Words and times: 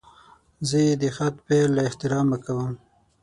زه 0.69 0.81
د 1.01 1.03
خط 1.15 1.35
پیل 1.47 1.69
له 1.77 1.81
احترامه 1.89 2.37
کوم. 2.45 2.71